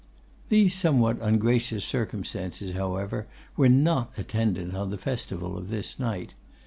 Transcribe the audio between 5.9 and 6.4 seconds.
night.